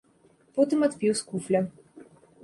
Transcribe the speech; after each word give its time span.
Потым 0.55 0.79
адпіў 0.87 1.13
з 1.19 1.27
куфля. 1.33 1.61